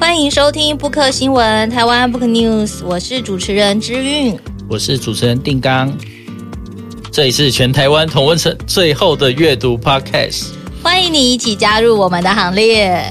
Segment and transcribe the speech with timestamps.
[0.00, 5.94] 欢迎收听 Book 新闻台湾 Book News，我是主持人之韵，我是主持人定刚。
[7.12, 10.46] 这里是全台湾同温层最后的阅读 Podcast，
[10.82, 13.04] 欢迎你一起加入我们的行列。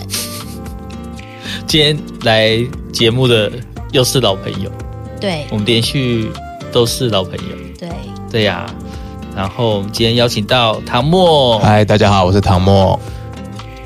[1.67, 2.59] 今天来
[2.91, 3.51] 节目的
[3.91, 4.71] 又是老朋友，
[5.21, 6.31] 对，我们连续
[6.71, 7.87] 都是老朋友，对，
[8.31, 8.75] 对呀、啊。
[9.35, 12.99] 然后我们今天邀请到唐默，嗨，大家好，我是唐默。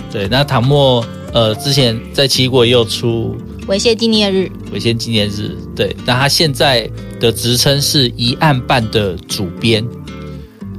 [0.09, 3.35] 对，那唐墨呃，之前在奇异果也有出
[3.67, 6.87] 《违宪纪念日》，《违宪纪念日》对，那他现在
[7.19, 9.83] 的职称是一案办的主编。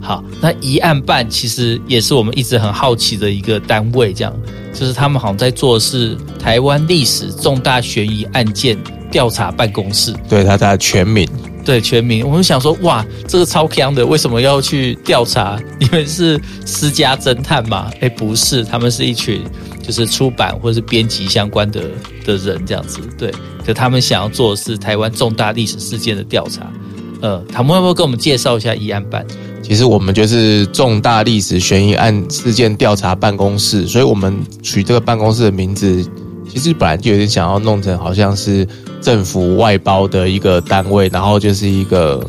[0.00, 4.32] 好，那一案办其实也是我们一直很好奇的一个单位，这样
[4.72, 8.78] 就是他们好像在做的是台湾历史重大悬疑案件
[9.10, 10.14] 调查办公室。
[10.28, 11.28] 对，他在全名。
[11.64, 12.28] 对，全名。
[12.28, 15.58] 我们想说，哇，这个超强的，为什么要去调查？
[15.80, 17.90] 你们是私家侦探吗？
[18.00, 19.42] 哎，不是，他们是一群
[19.86, 21.82] 就是出版或者是编辑相关的
[22.24, 23.00] 的人这样子。
[23.18, 23.32] 对，
[23.64, 26.72] 可他们想要做的是台湾重大历史事件的调查。
[27.20, 29.24] 呃，他们要不要跟我们介绍一下疑案办？
[29.62, 36.06] 其实我们就是重大历史悬疑案事件调查办公室，所以我们取这个办公室的名字，
[36.50, 38.68] 其实本来就有点想要弄成好像是
[39.00, 42.22] 政府外包的一个单位，然后就是一个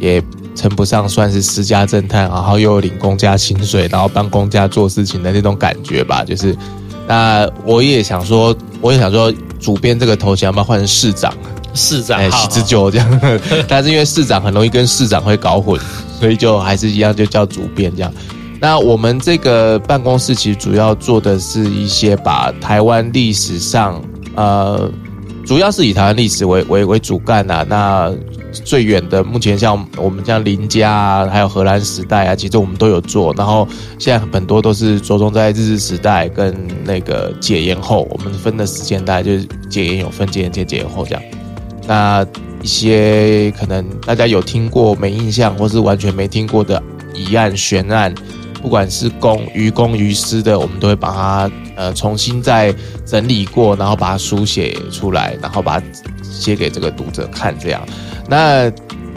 [0.00, 0.20] 也
[0.58, 6.24] 称不上算是私家侦探，然后又领公家薪水，然后帮公家做事情的那种感觉吧。
[6.24, 6.56] 就是
[7.06, 11.32] 那我也想说，我也想说，主编这个头衔要不要换成市长？
[11.74, 13.20] 市长，哎，喜之久这样，
[13.68, 15.80] 但是因为市长很容易跟市长会搞混。
[16.18, 18.12] 所以就还是一样，就叫主编这样。
[18.60, 24.02] 那我们这个办公室其实主要做的是一些把台湾历史上，
[24.34, 24.90] 呃，
[25.46, 27.64] 主要是以台湾历史为为为主干啊。
[27.68, 28.12] 那
[28.64, 33.34] 最远的，目前像我们像林家啊，还有荷兰时代啊，其实我们都有做。
[33.34, 33.66] 然后
[33.98, 41.22] 现在很多都是着重在日治时代跟那个解严后，我们分的时间大概就是解严有分解严前、解严后这样。
[41.86, 42.26] 那
[42.62, 46.82] 一些可能大家有听过没印象，或是完全没听过的
[47.14, 48.14] 疑案悬案，
[48.60, 52.74] 不管是公于公于私的，我们都会把它呃重新再
[53.06, 55.86] 整理过，然后把它书写出来，然后把它
[56.22, 57.56] 写给这个读者看。
[57.58, 57.80] 这样，
[58.28, 58.70] 那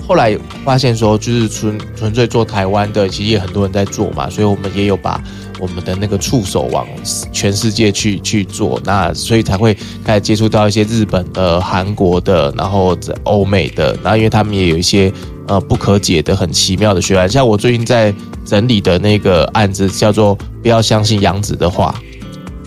[0.07, 5.21] 后来发现说，就是纯纯粹做台湾的，其实也很多人在做嘛，所以我们也有把。
[5.59, 6.87] 我们的那个触手往
[7.31, 15.13] 全世界去去做，那所以才会开始接触到一些日本的、韩国的，然后在欧美的，然后因为他们也有一些
[15.47, 18.11] 呃不可解的、很奇妙的悬案，像我最近在
[18.43, 21.93] 整理的那个案子叫做“不要相信杨子的话”，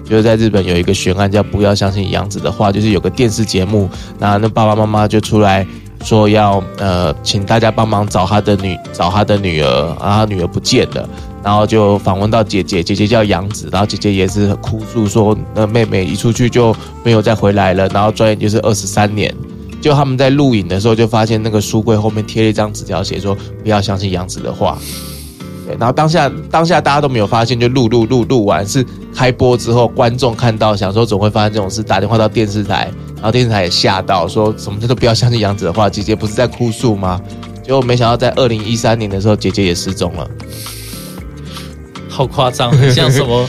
[0.08, 3.90] 就是在日本有一个悬案叫“不要相信杨子的话”，就是有个电视节目，
[4.20, 5.66] 然后那爸爸妈妈就出来
[6.04, 11.08] 说要呃请大家帮忙找他的女找他的女儿，然后他女儿不见了。
[11.42, 19.34] 然后就访问到姐姐，姐姐叫杨子，然后姐姐也是哭诉说，那妹妹一出去就没有再回来了，然后转眼就是二十三年。
[19.82, 24.78] 就他们在录影的时候，就发现那个书柜后面贴了一张纸条，写说不要相信杨子的话。
[25.78, 35.88] 然后当下当下大家都没有发现，就录录录录完是开播之后，观众看到想说总会发生这种事，打电话到电视台，然后电视台也吓到，说什么都不要相信杨子的话？
[35.88, 37.20] 姐姐不是在哭诉吗？
[37.62, 40.28] 结果没想到在二零一三年的时候，姐姐也失踪了。
[42.08, 43.48] 好夸张，像什么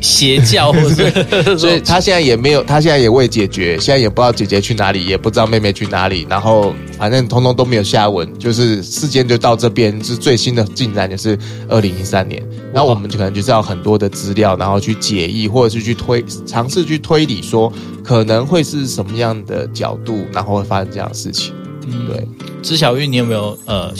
[0.00, 12.42] 邪教， 或者所以他现在也没有，他现在也未解决，现在也不知道姐姐去哪里，也不知道妹妹去哪里，然后反正通通都没有下文，就是事件就到这边，是最新的进展，就是二零一三年，
[12.72, 17.72] 那我们就可能就是要很多的资料，然后去解译，或者是去推，尝试去推理，说
[18.04, 21.54] 可能会是什么样的角度，然后会发生这样的事情。
[21.88, 22.28] 嗯，对，
[22.62, 23.92] 知小玉，你有没有呃，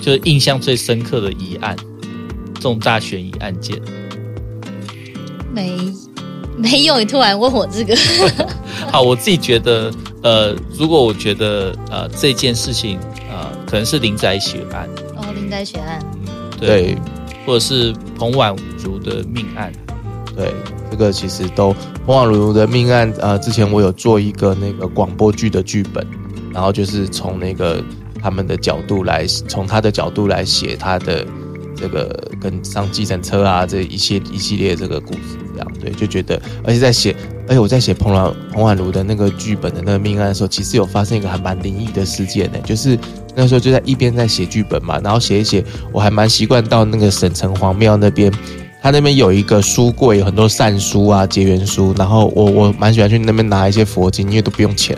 [0.00, 1.76] 就是印象最深刻的疑案？
[2.58, 3.78] 重大悬疑案件，
[5.56, 5.74] 没
[6.58, 6.98] 没有？
[6.98, 7.96] 你突然问我这个，
[8.92, 9.90] 好，我自己觉得，
[10.22, 12.98] 呃，如果我觉得，呃，这件事情，
[13.30, 15.98] 呃，可能是林宅血案，哦，林宅血案，
[16.60, 16.98] 对，对，
[17.46, 19.72] 或者是彭婉如的命案，
[20.36, 20.52] 对，
[20.90, 26.06] 这个其实都彭婉如的命案，呃，之前我有做一个那个广播剧的剧本，
[26.52, 27.82] 然后就是从那个
[28.22, 31.26] 他们的角度来，从他的角度来写他的。
[31.78, 32.08] 这个
[32.40, 37.14] 跟上计程车啊，这一系一系列这个故事，这样对，就觉得，而且在写，
[37.48, 42.98] 而且我在写彭婉彭婉如的那个剧本的那个命案的时候，其实有发生一个还蛮灵异的事件呢，就是
[43.34, 48.32] 那时候就在一边在写剧本嘛，然后写一写，我还蛮习惯到那个省城隍庙那边，
[48.82, 54.96] 他那边有一个书柜，有很多善书啊、结缘书，然后我我蛮喜欢去那边拿一些佛经，因为都不用钱。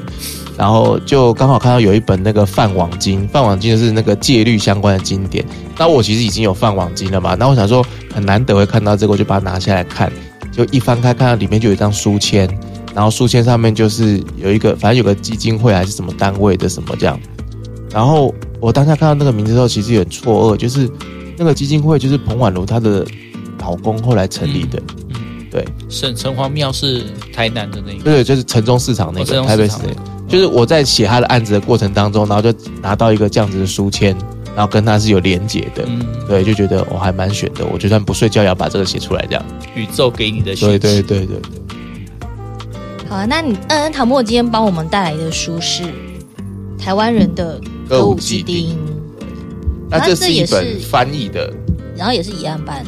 [0.57, 5.45] 然后就刚好看到有一本那个梵网经，梵网经是那个戒律相关的经典。
[5.79, 10.13] 那我其实已经有梵网经了嘛，那我想说很难得会看到这个，我就把它拿下来看。
[10.59, 12.49] 就一翻开，看到里面就有一张书签，
[12.93, 17.17] 然然后书签上面就是有一个，反正有个基金会还是什么单位的什么这样。
[17.93, 20.91] 然后我当下看到那个名字之后，其实有点错愕，就是
[21.37, 23.07] 那个基金会就是彭婉如她的
[23.61, 24.83] 老公后来成立的。
[25.11, 29.95] 嗯，嗯对，省城隍庙是台南的那个，对，就是城中市场那个，哦、台北市的。
[30.27, 32.53] 就是我在写他的案子的过程当中，然后就
[32.83, 34.13] 拿到一个这样子的书签，
[34.59, 37.65] 然后跟他是有连结的，嗯，对，就觉得我还蛮选的。
[37.65, 39.45] 我就算不睡觉也要把这个写出来，这样。
[39.77, 40.79] 宇宙给你的讯息。
[40.81, 41.41] 对对对对对。
[43.09, 45.85] 好啊，那你嗯，唐墨今天帮我们带来的书是
[46.77, 48.75] 台湾人的歌舞伎町，
[49.89, 51.55] 那这是一本翻译的，
[51.97, 52.85] 然后也是乙安版。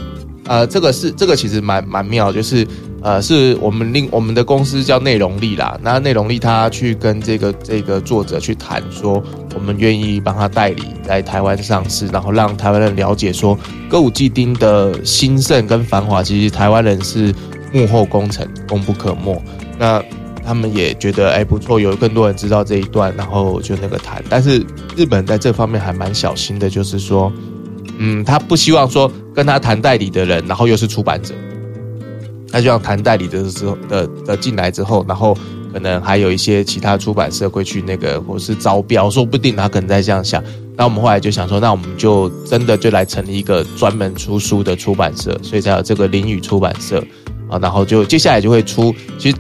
[0.47, 2.67] 呃，这个是这个其实蛮蛮妙，就是。
[3.03, 5.79] 呃，是我们另我们的公司叫内容力啦。
[5.83, 9.23] 那内容力他去跟这个这个作者去谈说，
[9.55, 13.59] 我们愿意帮他代理在台湾上市，然后让台湾人了解说，
[13.89, 17.35] 歌舞伎町的兴盛跟繁华，其实台湾人是
[17.73, 19.43] 幕后功臣，功不可没。
[19.79, 20.03] 那
[20.45, 24.23] 他们也觉得哎不错，有更多人知道这一段，然后就那个谈。
[24.29, 24.65] 但是
[24.95, 27.33] 日本在这方面还蛮小心的，就是说，
[27.99, 31.35] 嗯，他不希望说跟他谈代理的人，然后又是出版者。
[32.53, 35.37] 他就像谈代理的时候的的进来之后，然后
[35.73, 40.43] 可能还有一些其他出版社会去那个或是招标，说不定他可能在这样想。
[40.77, 47.05] 那我们后来就想说，那我们就真的就来成立一个专门出书的出版社，所以才有这个林语出版社
[47.49, 47.59] 啊。
[47.61, 49.37] 然后就接下来就会出，其实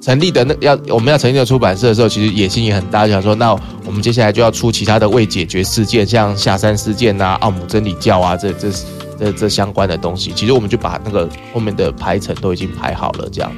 [0.00, 3.52] 成立的那要我们要成立的出版社的时候，其实野心也很大，想说那
[3.86, 8.68] 我们接下来就要出其他的未解决事件，像下山事件啊、奥姆真理教啊，这这。
[9.20, 13.52] 这这相关的东西，其实我们就把那个后面的排程都已经排好了，这样。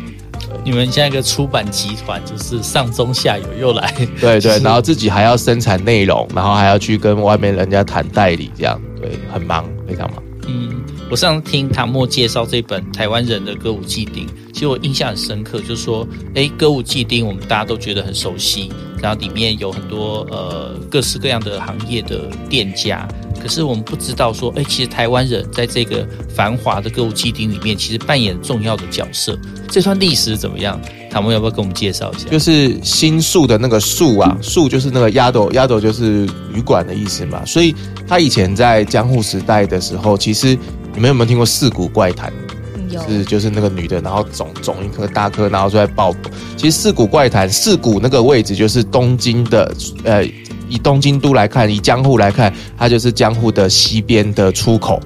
[0.65, 10.23] 你们现在一个出版集团，就是上中下游又来， 对对，然后自己还要生产内容，然后还要去跟外面人家谈代理，这样，对，很忙，非常忙。
[10.47, 10.83] 嗯，
[11.13, 23.07] 我上次听唐墨介绍这本《台湾人的歌舞伎町》，其实我印象很深刻，就是说，哎，歌舞伎町我们大家都觉得很熟悉，然后里面有很多呃各式各样的行业的店家。
[23.43, 29.39] 可是我们不知道说，哎，其实台湾人在这个繁华的歌舞伎町里面，其实扮演重要的角色。
[29.69, 30.81] 这段历史怎么样？
[31.11, 32.31] 唐墨要不要跟我们介绍一下？
[32.31, 36.25] 就是新宿的那个宿啊，宿就是那个鸭斗，鸭斗就是
[36.55, 37.45] 旅馆的意思嘛。
[37.45, 37.75] 所以
[38.09, 40.57] 他以前在江户时代的时候，其实
[40.95, 42.33] 你们有没有听过四谷怪谈？
[42.91, 46.15] 有，是就是那个女的，然后肿肿一颗大颗，然后就在爆。
[46.57, 49.73] 其实四谷怪谈，四谷那个位置就是东京的，
[50.05, 50.27] 呃。
[50.69, 54.99] 以东京都来看，以江户来看，它就是江户的西边的出口。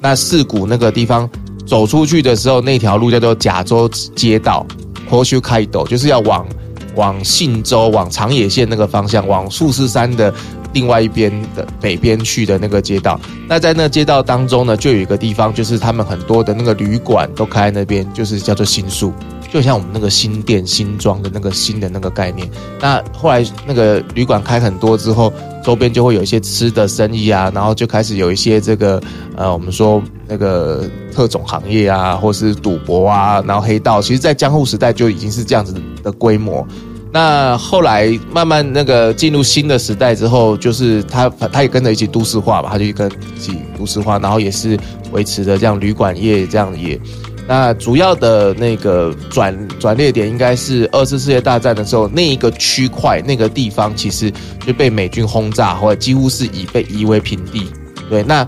[0.00, 1.28] 那四谷那个地方
[1.66, 4.64] 走出去的时候，那条路叫做甲州街道
[5.10, 6.46] Hoshu Kaido，就是要往
[6.94, 10.32] 往信州、往长野县那个方向，往富士山的
[10.72, 13.20] 另外一边的北边去的那个街道。
[13.48, 19.12] 那在那街道当中呢，就有一个地方，就是他们很多的那个旅馆都开在那边，就是叫做新宿。
[19.52, 22.48] 就像我们那个新店新装的那个新的那个概念，
[22.80, 25.32] 那后来那个旅馆开很多之后，
[25.64, 29.02] 周边就会有一些吃的生意啊，然后就开始有一些这个
[29.34, 35.74] 呃，我们说那个特种行业啊，或是赌博啊，然后黑道，其实在江户时代就已经是这样子
[36.04, 36.64] 的规模。
[37.12, 44.78] 那后来慢慢那个进入新的时代之后，就是他他也跟着一起都市化吧，他就跟一起都市化，然后也是
[45.10, 47.00] 维持着这样旅馆业这样业。
[47.48, 54.32] 那主要的那个转转捩点应该是二次世界大战的时候，那一个区块那个地方其实
[54.64, 57.66] 就被美军轰炸，或者几乎是已被夷为平地。
[58.08, 58.46] 对，那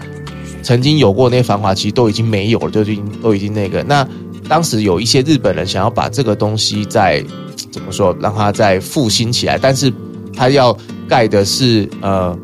[0.62, 3.82] 曾经有过那些繁华，其实都已经没有了，就已经都已经那个。
[3.82, 4.06] 那
[4.48, 7.24] 当时有一些日本人想要把这个东西在
[7.70, 9.92] 怎么说，让它再复兴起来，但是
[10.34, 10.76] 它要
[11.08, 12.38] 盖的是呃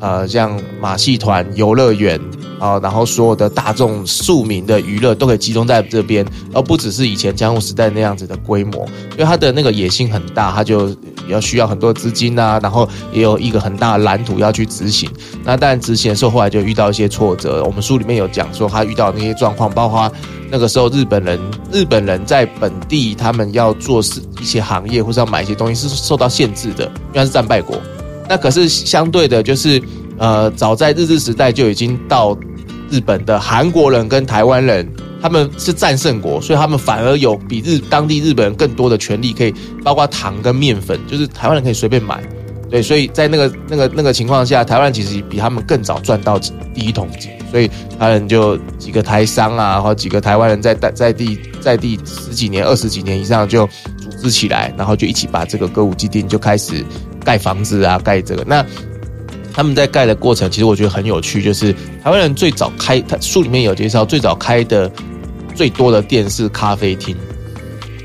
[0.00, 2.20] 呃像马戏团、游乐园。
[2.58, 8.86] 啊，然后所有的大众庶民的娱乐都可以集中在这边，而不只是以前江户时代那样子的规模。
[9.12, 10.94] 因为他的那个野心很大，他就
[11.28, 15.08] 要需要很多资金啊，然后也有一个很大的蓝图要去执行。
[15.44, 17.64] 那当然执行的时候，后来就遇到一些挫折。
[17.64, 20.10] 我们书里面有讲说，他遇到那些状况，包括
[20.50, 21.38] 那个时候日本人，
[21.72, 27.80] 日本人在本地他们要做事一些行业或是要买一些东西是受到限制的，因为他是战败国。
[28.28, 29.80] 那可是相对的，就是
[30.18, 32.36] 呃，早在日治时代就已经到。
[32.90, 34.88] 日本的韩国人跟台湾人，
[35.20, 39.54] 他们是战胜国，所以他们反而有比日当地日本人更多的权利，可以
[39.84, 42.22] 包括糖跟面粉，就是台湾人可以随便买。
[42.70, 46.38] 对，所以在那个那个那个情况下，台湾其实比他们更早赚到
[46.74, 53.66] 第一桶金，所以台湾人就几个台商啊，或几个台湾人在在在地在地十几年、二十几年以上就
[53.98, 56.84] 组织起来，然后就一起把这个歌舞伎町就开始
[57.24, 58.64] 盖房子啊，盖这个那。
[59.58, 64.88] 他们在盖的过程，其实我觉得很有趣，就是台湾人最早开，他书里面有介绍，最早开的
[65.52, 67.16] 最多的店是咖啡厅，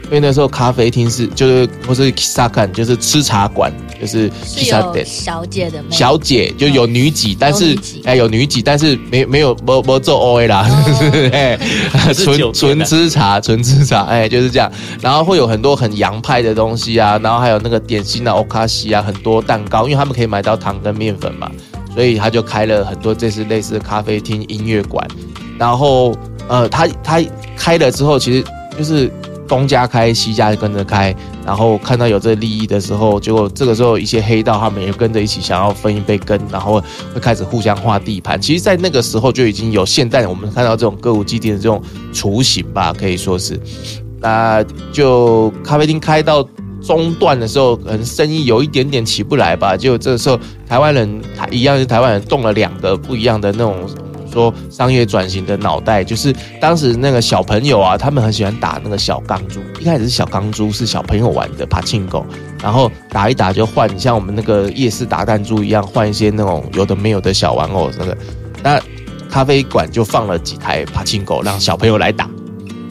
[0.05, 10.67] 因为那时候咖啡厅是就是或是 Kisakan 就是吃茶馆，就是是有小姐的，小姐就有女几，但是哎有女几，但是没没有没没做 O A 啦，
[11.31, 11.57] 哎
[12.13, 21.49] 纯纯吃茶纯吃茶，哎就是这样，然后会有很多很洋派的东西啊，然后还有那个点心啊，欧卡西啊，很多蛋糕，因为他们可以买到糖跟面粉嘛，
[21.95, 25.07] 所以他就开了很多这是类似咖啡厅、音乐馆，
[25.57, 26.13] 然后
[26.47, 27.19] 呃他他
[27.57, 28.43] 开了之后，其实
[28.77, 29.09] 就是。
[29.53, 36.81] 东家开，西家跟着开，然后看到有这利益的时候，结果这个时候一些黑道他们也跟着一起想要分一杯羹，然后
[37.13, 38.41] 会开始互相划地盘。
[38.41, 41.79] 其实，在那个时候就已经有现在我们看到这种歌舞伎店的这种
[42.11, 43.59] 雏形吧，可以说是。
[44.19, 46.43] 那就咖啡厅开到
[46.81, 49.77] 中段的时候，可能生意有一点点起不来吧。
[49.77, 53.87] 就这个时候，台湾人一样是台湾人动了两个不一样的那种。
[54.33, 59.61] 说商业转型的脑袋，就是当时那个小朋友啊，他们很喜欢打那个小钢珠。
[59.79, 62.25] 一开始是小钢珠，是小朋友玩的柏青哥，
[62.61, 67.89] 然后打一打就换，像我们那个夜市打弹珠一样，换一些那种有的没有的小玩偶。
[67.97, 68.17] 那个，
[68.63, 68.81] 那
[69.29, 72.27] 咖啡馆就放了几台柏青哥，让小朋友来打。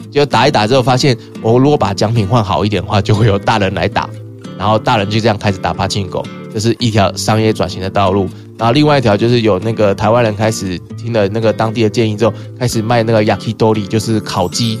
[0.09, 4.09] 就打一打之后，发现我如果把奖品换好一点的话，就会有大人来打。
[4.55, 6.21] 然后大人就这样开始打柏青哥，
[6.53, 8.29] 这是一条商业转型的道路。
[8.57, 14.79] 然后另外一条就是有那个台湾人开始听了那个当地的建议之后，开始卖那个 yakitori，就是烤鸡，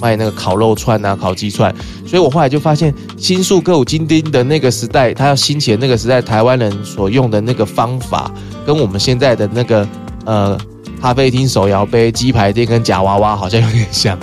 [0.00, 1.72] 卖那个烤肉串啊、烤鸡串。
[2.04, 8.30] 所以我后来就发现，新宿歌舞金町的那个时代，它要兴起的那个时代，台湾人所用的那个方法，
[8.66, 9.88] 跟我们现在的那个
[10.24, 10.58] 呃
[11.00, 14.18] 咖啡厅、手摇杯、鸡排店跟假娃娃好像有点像。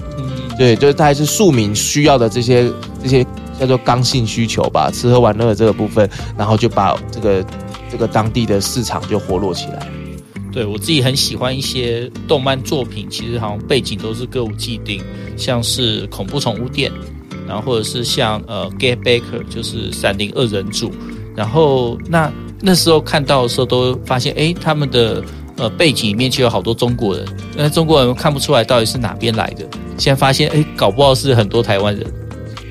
[0.59, 3.25] 对，就是大概是庶民需要的这些这些
[3.59, 7.43] 叫做刚性需求吧，吃喝玩乐的这个部分，然后就把这个。
[7.91, 9.91] 这个当地的市场就活络起来。
[10.51, 15.01] 对，我自己很喜欢一些动漫作品，其实好像背景都是歌舞伎町，
[15.35, 16.91] 像是恐怖宠物店，
[17.47, 20.91] 然后或者是像呃 Get Baker，就是闪灵二人组。
[21.35, 25.23] 然后那那时候看到的时候，都发现哎，他们的
[25.59, 27.25] 呃背景里面却有好多中国人，
[27.55, 29.65] 那中国人看不出来到底是哪边来的。
[29.97, 32.05] 现在发现哎，搞不好是很多台湾人。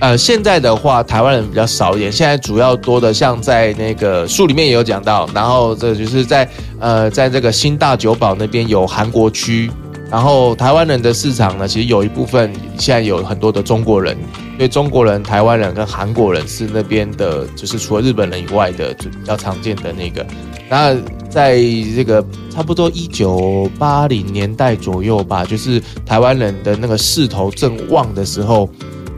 [0.01, 2.11] 呃，现在的话，台湾人比较少一点。
[2.11, 9.69] 现在主要多的，像在那个书里面也有讲到，然后这就是在呃，在这个新大久保那边有韩国区，
[10.09, 14.17] 然后台湾人的市场呢，其实有一部分现在有很多的中国人，
[14.59, 20.27] 因为中国人、台湾人跟韩国人是那边的，就是除了日本人以外的就比较常见的那个。
[20.69, 20.97] 那
[21.31, 21.57] 在
[21.95, 28.69] 这个差不多一九八零年代左右吧，就是台湾人的那个势头正旺的时候。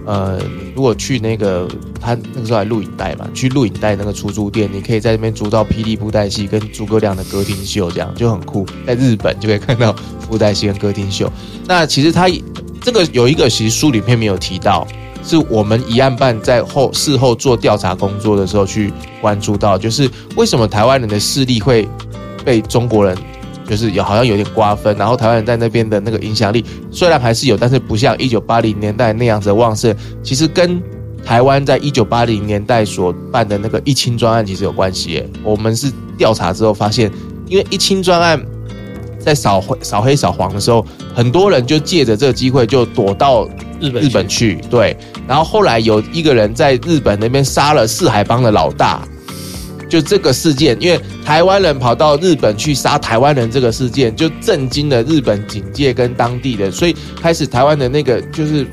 [0.06, 0.40] 呃，
[0.74, 1.68] 如果去那个
[2.00, 8.66] 他那个时候还录影带嘛，去录影带那个出租店，你可以在那边租到霹雳布袋戏跟诸葛亮的歌厅秀，这样就很酷。
[8.86, 9.94] 在日本就可以看到
[10.26, 11.30] 布袋戏跟歌厅秀。
[11.66, 12.28] 那其实他
[12.80, 14.84] 这个有一个，其实书里面没有提到，
[15.22, 21.88] 是我们疑案办在后事后做调查工作的时候去关注到，就是为什么台湾人的势力会
[22.44, 23.16] 被中国人。
[23.66, 29.94] 就是有好像有点瓜分，然后台湾人在那边的那个影响力虽然还是有，但是不像一九八零年代那样子旺盛。
[30.24, 30.82] 其实跟
[31.24, 35.24] 台湾在一九八零年代所办的那个一清专案其实有关系。
[35.44, 37.12] 我们是调查之后发现，
[37.46, 38.44] 因为一清专案
[39.20, 40.84] 在扫灰扫黑扫黄的时候，
[41.14, 43.48] 很多人就借着这个机会就躲到
[43.80, 44.56] 日本日本去。
[44.70, 44.96] 对，
[45.28, 49.06] 然后后来有一个人在日本那边杀了四海帮的老大。
[49.88, 58.64] 就这个事件，因为台湾人跑到日本去杀台湾人，这个事件就震惊了日本警界跟当地的，所以开始台湾的那个就是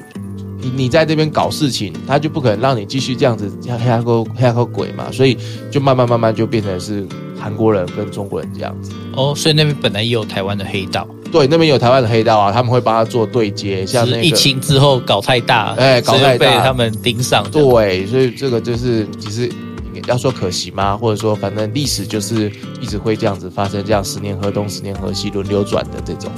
[0.62, 5.36] 你你在这边搞事情，他就不可能让你继续这样子黑黑个黑个鬼嘛，所以
[5.72, 7.04] 就慢慢慢慢就变成是
[7.40, 8.92] 韩国人跟中国人这样子。
[9.14, 19.52] 哦，所以那边本来也有台湾的黑道，对，那边有台湾的黑道啊，他们会帮他做对接，像那个一清之后搞太大，哎，搞太大，被他们盯上，对，所以这个就是其实。
[20.08, 20.96] 要说可惜吗？
[20.96, 26.32] 或者说，反正历史就是一直会这样子发生，这样十年河东，十年河西，轮流转的这种。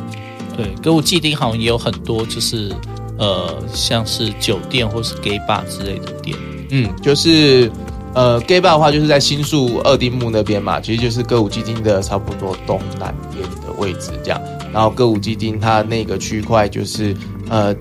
[0.57, 2.71] 对，歌舞伎町好像也有很多，就是
[3.17, 6.35] 呃，像是酒店或是 gay bar 之类的店。
[6.71, 7.69] 嗯，就是
[8.13, 14.41] 呃，gay bar 的话，就是在新宿二丁目那边嘛，其实就是歌舞伎町的差不多东南边的位置这样。
[14.73, 17.15] 然后歌舞伎町它那个区块就是
[17.49, 17.75] 呃，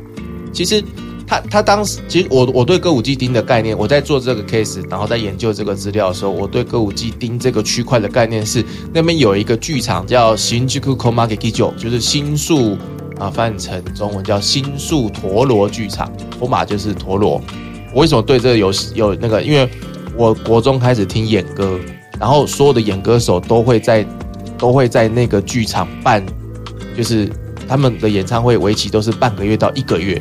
[0.53, 0.83] 其实。
[1.31, 12.79] 他他当时其实我我对歌舞伎町的概念，我在做这个 case，然后在研究这个资料的时候，我对歌舞伎町这个区块的概念是，那边有一个剧场叫新宿 Komakekijo，就是新宿
[13.19, 17.39] 啊，翻译成中文叫新宿陀螺剧场，托马就是陀螺。
[17.93, 19.43] 我为什么对这个有有那个？
[19.43, 19.69] 因为
[20.19, 21.79] 我国中开始听演歌，
[22.19, 24.05] 然后所有的演歌手都会在
[24.59, 26.27] 都会在那个剧场办，
[26.97, 27.31] 就是
[27.69, 30.21] 他们的演唱会为期都是半个月到一个月。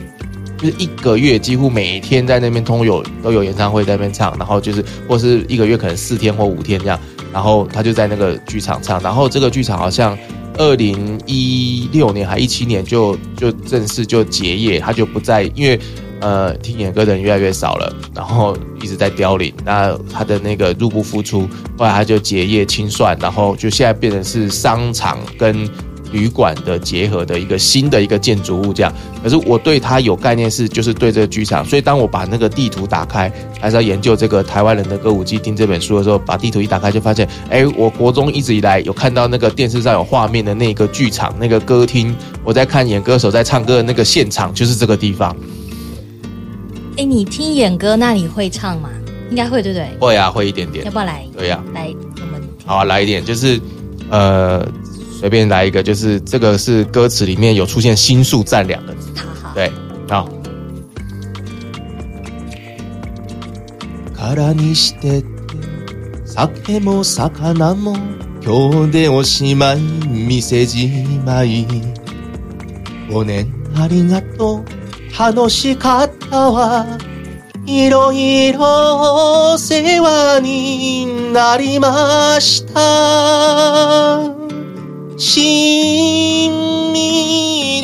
[0.60, 7.00] 就是一个月几乎每天在那边都有都有演唱会在那边唱，然后就是或是一个月可能四天或五天这样，
[7.34, 10.18] 然后他就在那个剧场唱，然后这个剧场好像
[10.58, 15.80] 二零一六年还一七年就就正式就结业，他就不再因为。
[16.20, 19.54] 呃，听演歌的人越来越少了，然后一直在凋零。
[19.64, 21.48] 那他的那个入不敷出，
[21.78, 25.70] 后来他就结业清算，然后就现在变成是商场跟
[26.12, 28.92] 旅馆的结合的一个新的一个建筑物这样。
[29.22, 31.64] 可是我对他有概念是，就是对这个剧场。
[31.64, 45.36] 所以当我把那个地图打开，还是要研究这个台湾人的歌舞伎町这本书的时候，把地图一打开就发现，哎，我国中一直以来有看到那个电视上有画面的那个剧场，那个歌厅，我在看演歌手在唱歌的那个现场，就是这个地方。
[46.98, 48.90] 哎，你听演歌，那你会唱吗？
[49.30, 49.88] 应该会，对不对？
[50.00, 50.84] 会啊，会一点点。
[50.84, 51.24] 要不要来？
[51.38, 53.62] 对呀、啊，来，我们好啊，来一点，就是
[54.10, 54.68] 呃，
[55.20, 59.10] 随便来一个，就是这个是歌词里面有出现“心术战”两个字。
[59.16, 59.72] 好好，对，
[60.10, 60.28] 好。
[75.18, 76.86] 楽しかったわ。
[77.66, 84.22] いろいろお世话になりました。
[85.18, 87.82] しんみ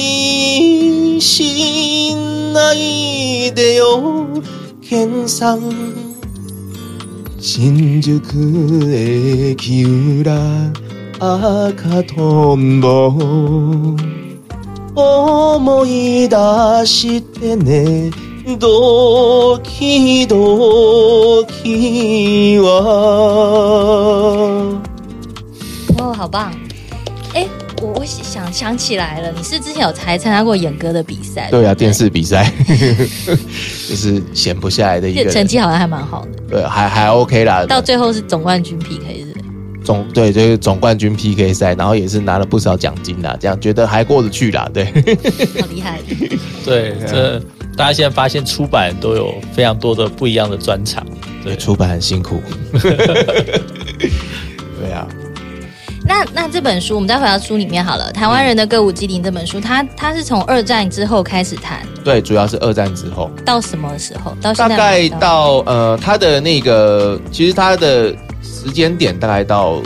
[1.16, 2.14] りし
[2.54, 4.28] ないでよ
[4.82, 5.72] 健さん。
[7.40, 8.22] 新宿
[8.94, 9.84] 駅
[10.24, 10.32] 里
[11.20, 13.12] 赤とんぼ。
[14.95, 16.37] 思い出
[16.87, 18.11] してね
[18.59, 22.69] ドキドキは
[25.99, 26.51] 哦，好棒！
[27.35, 27.47] 哎，
[27.83, 31.49] 我我想想起来了，你是之前有才参加过演歌的比赛？
[31.51, 32.53] 对啊，对电视比赛，
[33.27, 36.31] 就是闲不下来的一个成绩，好像还蛮好的。
[36.49, 37.67] 对，还还 OK 啦。
[37.67, 39.32] 到最后是总冠军 PK 是。
[39.84, 44.86] 总对，就是总冠军 PK 赛，然后也是拿了不少奖金啦，这样觉得还过得去啦，对，
[45.60, 46.00] 好厉害，
[46.64, 47.40] 对，这
[47.76, 51.06] 大家现在发现出版都有非常多的不一样的专场，
[51.44, 52.42] 对，出版很辛苦，
[52.72, 52.92] 对
[54.92, 55.08] 啊，
[56.06, 64.34] 那那这本书我们再回到书里面好了，《台湾人的歌舞伎町》这本书，它它是从二战之后开始谈，对，主要是二战之后，到什么时候？
[64.42, 68.16] 到现在大概到呃，他的那个，其实他的。
[68.44, 69.82] 时间点大概到，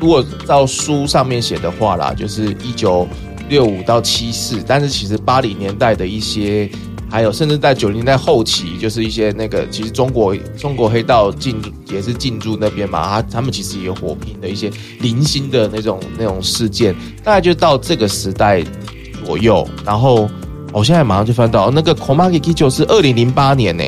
[0.00, 3.06] 如果照书上面写的话啦，就是一九
[3.48, 6.68] 六五到七四，但是其实八零年代的一些，
[7.10, 18.62] 还有甚至在九零年代后期，就是一些那个，其实中国中国黑道进也是进驻那边嘛，他他们其实也有火拼的一些零星的那种那种事件，大概就到这个时代
[19.24, 19.66] 左右。
[19.84, 20.28] 然后
[20.72, 23.84] 我现在马上就翻到那个《Komaki Kicho》是二零零八年呢，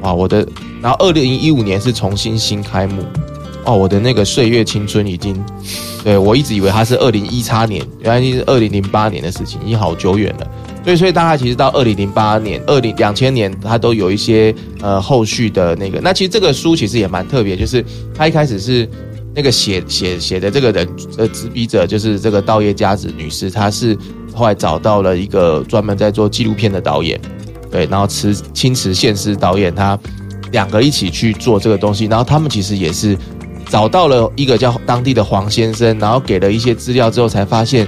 [0.00, 0.46] 哇，我的，
[0.80, 3.02] 然后二零一五年是重新新开幕。
[3.66, 5.36] 哦，我的那个岁月青春已经，
[6.04, 10.48] 对，我一直以为它是二零一叉年，原来是二零零八年的事情，已经好久远了。
[10.84, 16.00] 所以，所以大概其实到二零零八年、二零两千年，它都有一些呃后续的那个。
[16.00, 18.88] 那其实这个书其实也蛮特别，就是它一开始是
[19.34, 23.98] 那个写写写的这个人呃执笔者，就是这个稻叶佳子女士，她是
[24.32, 27.20] 后来找到了一个专门在做纪录片的导演，
[27.68, 29.98] 对，然后池青池宪司导演，他
[30.52, 33.18] 两个一起去做这个东西，然后他们其实也是。
[33.68, 37.86] 找到了一个叫当地的黄先生，然后给了一些资料之后，才发现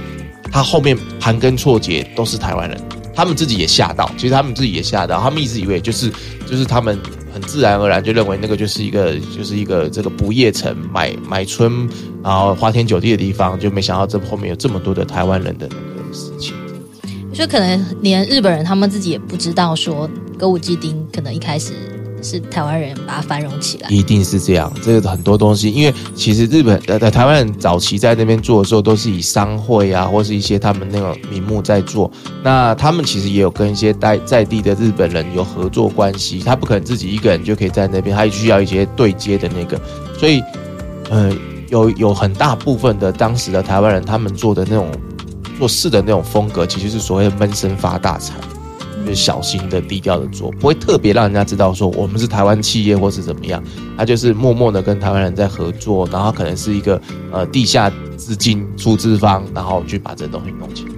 [0.51, 2.79] 他后面盘根错节都是台湾人，
[3.15, 6.11] 他们自己也吓到，其实他们自己也吓到，他们一直以为就是
[6.45, 6.99] 就是他们
[7.33, 11.87] 很自然而然就认为那个就是一个就是一个这个不夜城买买春，
[12.23, 16.53] 然后花天酒地的地方，就没想到这后面有这么多的台湾人的那个事情。
[17.33, 21.73] 所以可能连日本人他们自己也不知道，说歌舞伎町可能一开始。
[22.23, 24.71] 是台湾人把它繁荣起来，一定是这样。
[24.83, 32.11] 这个很多东西，因为其实日本呃台湾人早期在那边做的时候，都是以商会啊，或是一些他们那种名目在做。
[32.43, 39.79] 那他们其实也有跟一些在在地的日本人有合作关系，他不可能自己一个人就可以在那边，他需要一些对接的那个。
[40.17, 40.41] 所以，
[41.09, 41.31] 呃，
[41.69, 44.91] 有有很大部分的当时的台湾人，他们做的那种
[45.57, 48.33] 做事的那种风格，其实是所谓的闷声发大财。
[49.05, 53.63] 就小心的、低调的做，不会特别让人家知道说我们是台湾企业或是怎么样。
[53.97, 60.91] 他就是默默的跟台湾人在合作，然后可能是一个呃地下资金出资方，然后去把这东西弄起来。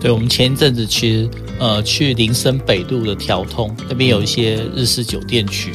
[0.00, 5.72] 对，我们前一阵子其实呃去林森北路的调通那边有一些日式酒店区，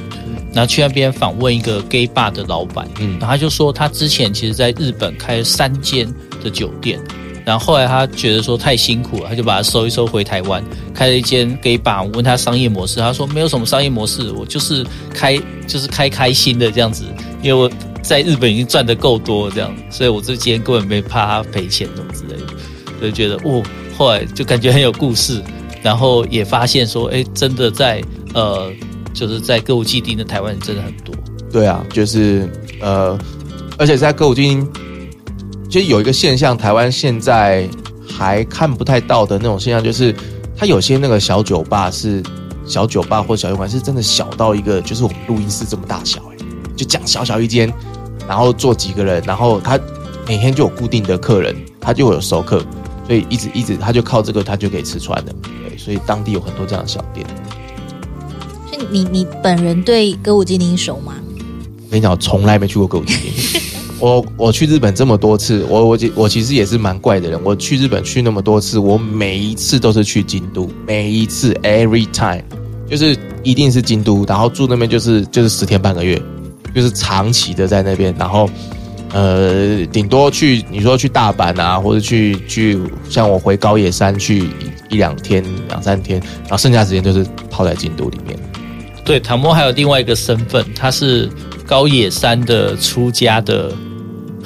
[0.53, 6.99] 然后去那边访问一个 gay bar 的老板，嗯，然后他就说他之前其实在日本开了三间的酒店。
[7.47, 10.61] 然后后来他觉得说太辛苦了，他就把它收一收回台湾，
[10.93, 12.03] 开了一间 gay bar。
[12.03, 17.05] 我问他商业模式，他说没有什么商业模式，我就是开就是开开心的这样子，
[17.41, 22.33] 因为我在日本已经赚得够多这样，所以我这间根本没怕他赔钱什么之类
[22.99, 23.63] 的，就觉得哦，
[23.97, 25.41] 后来就感觉很有故事，
[25.81, 28.69] 然后也发现说，哎，真的在呃，
[29.13, 31.15] 就是在歌舞伎町的台湾人真的很多。
[31.49, 32.45] 对啊，就是
[32.81, 33.17] 呃，
[33.77, 34.69] 而且在歌舞伎町。
[35.69, 37.67] 其实有一个现象，台湾现在
[38.07, 40.15] 还看不太到的那种现象，就是
[40.55, 42.23] 它有些那个小酒吧是
[42.65, 46.37] 小酒吧或小酒馆，是真的小到一个，就是我们录音室这么大小，哎，
[46.75, 47.71] 就这样小小一间，
[48.27, 49.77] 然后坐几个人，然后他
[50.25, 52.65] 每天就有固定的客人，他就有熟客，
[53.05, 55.35] 所以一直一直他就靠这个他就可以吃穿的，
[55.67, 57.27] 对，所以当地有很多这样的小店。
[58.69, 61.13] 所以你你本人对歌舞伎町熟吗？
[61.85, 63.61] 我跟你讲，我从来没去过歌舞伎町。
[63.99, 67.39] 我我去日本这么多次，我我我其实也是蛮怪的人。
[67.43, 72.43] 我去日本去那么多次，我每一次都是去京都，每一次 every time
[72.87, 76.21] 就是一定是京都，然后住那边就是就是十天半个月，
[76.75, 78.13] 就是长期的在那边。
[78.19, 78.47] 然后
[79.13, 82.79] 呃，顶多去你说去大阪啊，或者去去
[83.09, 84.47] 像我回高野山去
[84.89, 88.37] 一,两天两三天，然后剩下时间就是泡在京都里面。
[89.03, 91.27] 对，唐摸还有另外一个身份，他是
[91.65, 93.73] 高野山的出家的。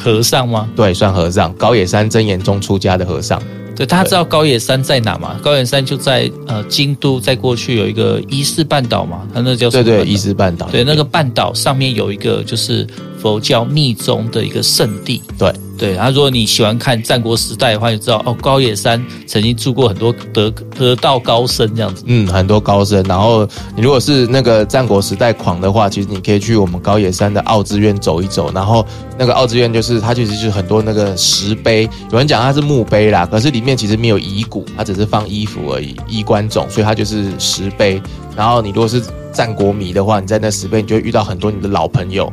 [0.03, 0.67] 和尚吗？
[0.75, 1.53] 对，算和尚。
[1.53, 3.41] 高野山真言宗出家的和尚。
[3.75, 5.39] 对，大家知道高野山在哪吗？
[5.41, 9.69] 高野山就在呃京都，在过去有一个伊势半岛嘛，它那叫？
[9.69, 10.67] 对对，伊势半岛。
[10.69, 12.85] 对，那个半岛上面有一个就是
[13.17, 15.21] 佛教密宗的一个圣地。
[15.37, 15.51] 对。
[15.81, 22.03] 对，然后如果你喜欢看战国时代的话，就知道哦，高野山曾经住过很多得得道高僧这样子。
[22.05, 23.03] 嗯，很多高僧。
[23.07, 28.51] 然后你如果是那个战国时代狂的话，其实你可以去我们高野山的奥之院走一走。
[28.53, 28.85] 然后
[29.17, 37.99] 那个奥之院就是它其实就是很多那个石碑，有人讲它是墓碑啦，可是里面其实没有遗骨，它只是放衣服而已，衣冠冢，所以它就是石碑。
[38.35, 39.01] 然后你如果是
[39.33, 42.31] 战国迷的话，你在那石碑你就会遇到很多你的老朋友。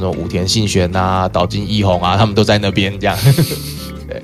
[0.00, 3.16] 什么武田信玄啊、岛津义弘啊，他们都在那边这样。
[4.08, 4.22] 对，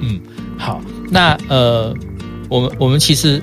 [0.00, 0.20] 嗯，
[0.58, 0.80] 好，
[1.10, 1.94] 那呃，
[2.48, 3.42] 我们我们其实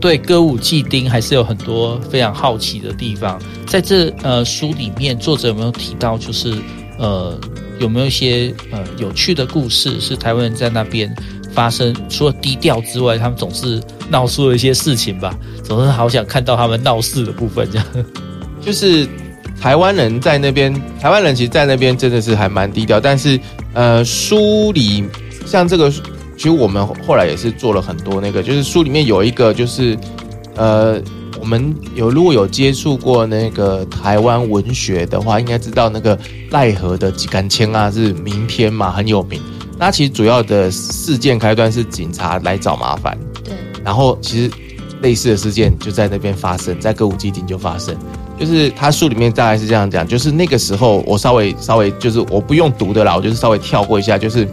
[0.00, 3.40] 对歌舞伎町还是有很多非常好奇的地方。
[3.66, 6.54] 在这呃书里面，作者有没有提到，就是
[6.98, 7.38] 呃
[7.78, 11.14] 有没有一些呃有趣的故事，是台湾人在那边
[11.52, 11.94] 发生？
[12.08, 15.36] 除了低调之外，他们总是闹出了一些事情吧？
[15.62, 17.86] 总是好想看到他们闹事的部分这样。
[18.64, 19.06] 就是
[19.60, 22.98] 台湾人在那边，台湾人其实，在那边真的是还蛮低调。
[22.98, 23.38] 但是，
[23.72, 25.04] 呃，书里
[25.46, 29.96] 像这个，其实我们后来也是做了很多那个，就是书里面有一个，就是
[30.56, 31.00] 呃，
[31.38, 36.18] 我们有如果有接触过那个台湾文学的话，应该知道那个
[36.50, 39.40] 赖和的《吉甘千》啊，是名篇嘛，很有名。
[39.78, 43.52] 那其实主要的事件开端是警察来找麻烦，对。
[43.84, 44.50] 然后其实
[45.02, 47.94] 类似的事件就在那边发生，在歌舞伎町就发生。
[48.38, 54.48] 就是他书里面大概是这样讲，就是那个时候我稍微稍微就是我不用读的啦，我就是稍微跳过一下，就是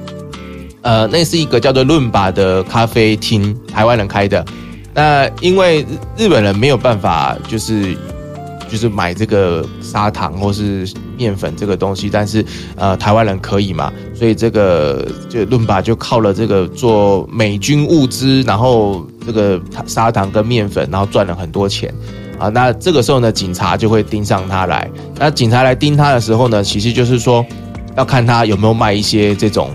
[0.82, 4.46] 呃，那是一个叫做伦巴的咖啡厅，台湾人开的。
[4.94, 5.86] 那因为
[6.18, 7.96] 日本人没有办法，就是
[8.70, 21.94] 就是买这个砂糖或是面粉这个东西，但是呃，台湾人可以嘛，所以这个就伦巴就靠了这个做美军物资，然后这个砂糖跟面粉，然后赚了很多钱。
[22.42, 24.90] 啊，那这个时候呢，警察就会盯上他来。
[25.16, 27.46] 那警察来盯他的时候呢，其实就是说，
[27.96, 29.70] 要看他有没有卖一些这种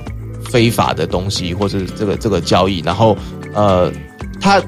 [0.51, 2.81] 非法的东西，或者这个这个交易。
[2.81, 3.17] 然后，
[3.55, 3.93] 呃，
[4.41, 4.61] 他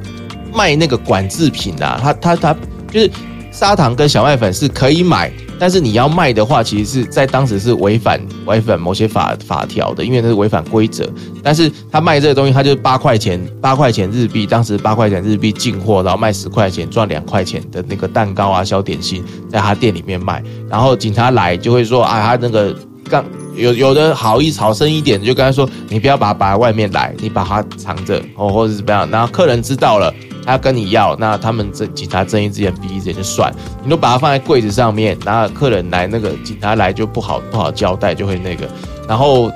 [0.54, 2.56] 卖那个管制品啊，他他他
[2.92, 3.11] 就是
[3.50, 5.32] 砂糖跟小麦粉是可以买。
[5.58, 11.08] 但是你要卖的话，其实是在当时是违反违反某些法法条的，因为那是违反规则。
[11.42, 20.42] 但是他卖这个东西，他就是八块钱，八块钱日币，当时八块钱日币进货，然后卖十块钱赚两块钱的那个蛋糕啊、小点心，在他店里面卖。
[20.68, 22.74] 然后警察来就会说啊，他那个
[23.08, 23.24] 刚
[23.56, 29.10] 有有的好意好生一点，就跟他说，你不要把它摆外面来，你把它藏着哦，或者是怎么样。
[29.10, 30.14] 然后客人知道了。
[30.48, 33.52] 他跟你要，那他们这警察睁一只眼闭一只眼就算，
[33.84, 38.66] 你都把它放在柜子上面，然后客人来，那个警察来就不好不好交代，就会那个，
[39.06, 39.52] 然后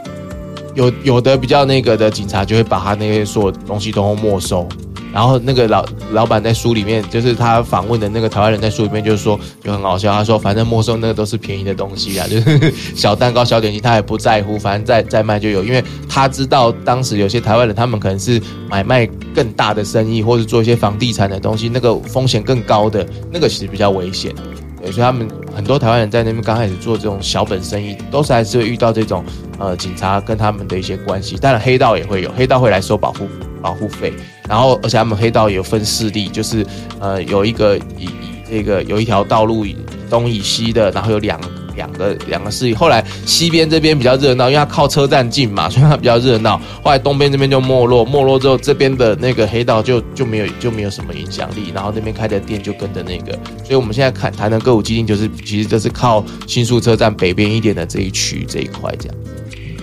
[0.74, 4.68] 有有的比较那个的警察就会把他那些所有东西都没收。
[5.12, 10.12] 然后那个老老板在书里面，就是他访问的那个台湾人在书里面就是说，就很好笑。
[10.12, 15.62] 他说，反正没收那个都是便宜的东西啊， 就是小蛋糕、小点心，他也不在乎，反正再再卖就有。
[15.62, 24.34] 因为他知道当时有些台湾人，他们可能是买卖更大的生意，或者做一些房地产的东西，那个风险更高的，那个其实比较危险。
[24.80, 29.24] 对，所以他们很多台湾人在那边刚开始做这种小本生意，都是还是会遇到这种
[29.58, 31.36] 呃警察跟他们的一些关系。
[31.36, 33.28] 当然黑道也会有，黑道会来收保护
[33.60, 34.12] 保护费，
[34.52, 36.66] 然后而且他们黑道也有分势力，就是
[37.00, 38.10] 呃有一个以以
[38.46, 39.74] 这个有一条道路以
[40.10, 41.40] 东以西的，然后有两。
[41.74, 46.60] 两个两个势力，后来西边这边比较热闹，因为它靠车站近嘛，所以它比较热闹。
[46.82, 53.32] 后来东边这边就没落，没落之后这边的那个黑道就就没有就没有什么影响力，然后那边开的店就跟着那个。
[53.64, 59.16] 所以我们现在看台南歌舞基金，就是其实就是靠新宿车站北边一点的这一区这一块这样。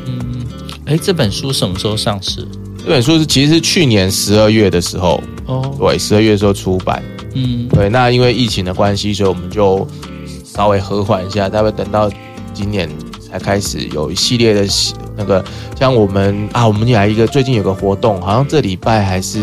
[0.05, 0.45] 嗯，
[0.85, 2.47] 哎，这本书什么时候上市？
[2.89, 7.03] 这本书是其实是去年十二月的时候，哦，对，十二月的时候出版。
[7.35, 9.87] 嗯，对，那因为疫情的关系，所以我们就。
[10.43, 12.09] 稍微和缓一下，大概等到
[12.53, 12.89] 今年
[13.21, 14.67] 才开始有一系列的
[15.15, 15.45] 那个，
[15.79, 19.39] 像我们啊，我们来一个最近有个活动，好像这礼拜还是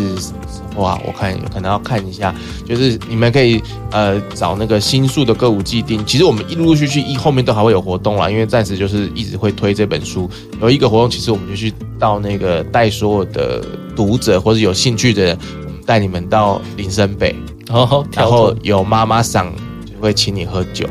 [0.76, 2.34] 哇，我看可能要看一下，
[2.64, 10.30] 就是你们可以呃找那个新宿的歌舞伎町，其实我们一陆陆续续一后面都还会有活动啦，因为暂时就是一直会推这本书。
[10.60, 17.34] 有一个活动，其实我们就去到那个带所有的读者或者有兴趣的人，我们带你们到林森北，
[17.70, 19.52] 哦，然后有妈妈桑
[19.84, 20.86] 就会请你喝酒。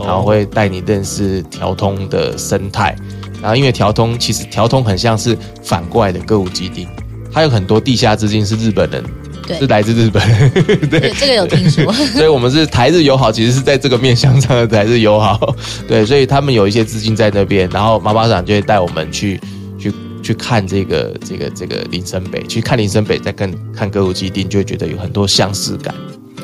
[0.00, 2.94] 然后会带你认识条通的生态，
[3.42, 6.86] 然后因为条通其实条通很像是反过来的歌舞伎町，
[7.32, 9.10] 它有很多地下资金是日本人，对，
[9.56, 10.22] 是来自日本，
[10.88, 15.54] 对， 对，这个有听说， 所以我们是台日友好，其实是在这个面向上的台日友好，
[15.88, 19.40] 对，所以他们有一些资金在那边，然后妈妈长就会带我们去
[19.78, 25.94] 去去看这个这个这个林森北，去看林森北，再看看歌舞伎町，就会觉得有很多相似感。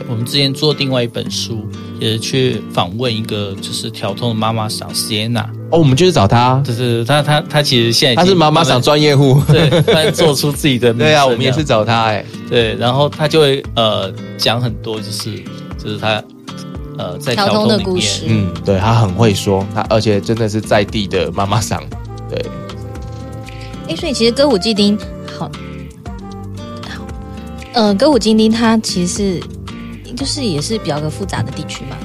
[0.08, 1.66] 我们之前做另外一本书，
[1.98, 10.98] 也是去访问一个就是调通的妈妈桑 Sienna 哦，我们就是找他，就是他他他其实现在他是妈妈桑专业户， 对，他做出自己的名。
[11.06, 15.42] 对啊，我们也是找他哎、欸，对，然后他就会呃讲很多，就是
[15.82, 16.22] 就是他
[16.98, 21.82] 呃在调通的故事，嗯，对他很会说，他而且真的是在地的妈妈桑，
[22.28, 22.44] 对。
[23.88, 24.98] 哎，所以其实歌舞伎町
[25.38, 25.50] 好，
[26.88, 27.06] 好，
[27.72, 29.42] 呃，歌舞伎町它其实是。
[30.14, 31.96] 就是也是比较个复杂的地区嘛，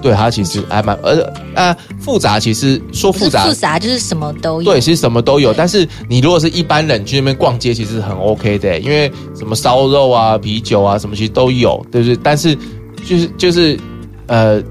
[0.00, 5.52] 对，它其实还蛮呃呃复杂，其实说复杂复杂就是什么都有，对，其实什么都有。
[5.52, 12.16] 但是你如果是一般人去那边逛街，其实很 OK 的，因为什么烧肉啊、啤酒啊什么其实都有，对不对？
[12.22, 12.56] 但是
[13.04, 13.78] 就是就是
[14.26, 14.62] 呃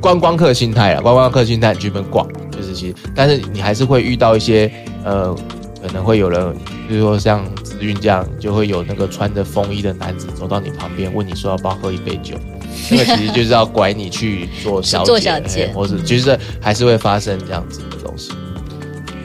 [0.00, 4.70] 观光客心态啊，观光客心态你去那边逛，就是其实，但是你还是会遇到一些
[5.04, 5.34] 呃
[5.82, 6.54] 可能会有人，
[6.88, 7.44] 比如说像。
[7.80, 12.36] 运这样就会有那个穿着风衣的男子走到你旁边，问你说要不要喝一杯酒，
[12.90, 18.30] 那个其实就是要拐你去做小姐，做小姐，或者就是还是会发生这样子的东西。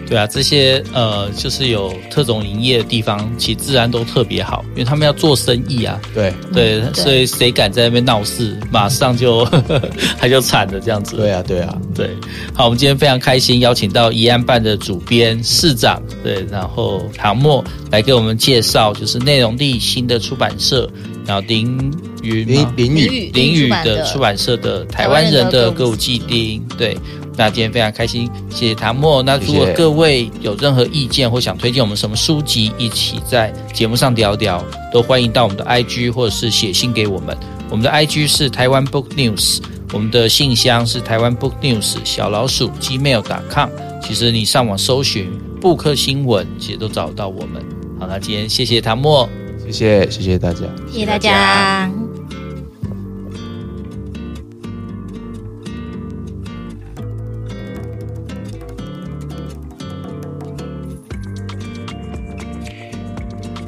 [0.08, 6.00] 对啊，这些呃，就是有特种营业的地方，其实治安都特别好，因为他们要做生意啊。
[6.14, 9.44] 对对，所以谁敢在那边闹事，马上就
[10.20, 11.16] 他就惨了这样子。
[11.18, 12.10] 对啊，对啊，对。
[12.54, 20.90] 好，我们今天非常开心，邀请到疑案办的主编市长，对，然后唐默来给我们介绍，就是内容地新的出版社，
[21.26, 21.92] 然后林
[22.22, 26.96] 云林林雨林雨的出版社的台湾人的歌舞伎町，对。
[27.38, 29.22] 那今天非常开心，谢谢唐默。
[29.22, 37.38] 那如果各位有任何意见或想推荐我们什么书籍，一起在节目上聊聊，都欢迎到我们的 IG 或者是写信给我们。
[37.70, 39.60] 我们的 IG 是台湾 Book News，
[39.92, 43.70] 我们的信箱是台湾 Book News 小老鼠 gmail.com。
[44.02, 47.62] 其实你上网搜寻“布克新闻”，其实都找到我们。
[48.00, 49.28] 好，那今天谢谢唐默，
[49.66, 52.05] 谢谢谢谢大家，谢谢大家。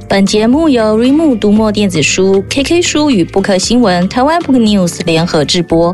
[0.10, 5.94] 本节目由 r e m o 读墨电子书、KK 书与布克新闻台湾 Book News 联合制播。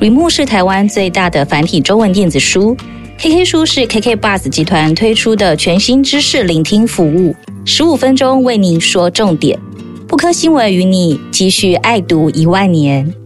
[0.00, 2.76] r e m o 是台湾最大的繁体中文电子书
[3.16, 7.32] ，KK 书是 KK Bus 集团推出的全新知识聆听服务，
[7.64, 9.56] 十五分钟为您说重点。
[10.08, 13.23] 布克新闻与你继续爱读一万年。